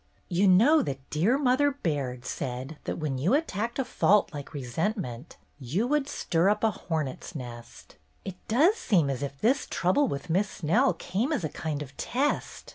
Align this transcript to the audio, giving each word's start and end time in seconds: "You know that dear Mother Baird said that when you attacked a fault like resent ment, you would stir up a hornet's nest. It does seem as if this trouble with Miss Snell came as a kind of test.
"You 0.29 0.47
know 0.47 0.81
that 0.81 1.07
dear 1.11 1.37
Mother 1.37 1.69
Baird 1.69 2.25
said 2.25 2.79
that 2.85 2.97
when 2.97 3.19
you 3.19 3.35
attacked 3.35 3.77
a 3.77 3.85
fault 3.85 4.33
like 4.33 4.51
resent 4.51 4.97
ment, 4.97 5.37
you 5.59 5.85
would 5.85 6.09
stir 6.09 6.49
up 6.49 6.63
a 6.63 6.71
hornet's 6.71 7.35
nest. 7.35 7.97
It 8.25 8.37
does 8.47 8.77
seem 8.77 9.11
as 9.11 9.21
if 9.21 9.39
this 9.39 9.67
trouble 9.69 10.07
with 10.07 10.27
Miss 10.27 10.49
Snell 10.49 10.93
came 10.95 11.31
as 11.31 11.43
a 11.43 11.49
kind 11.49 11.83
of 11.83 11.95
test. 11.97 12.69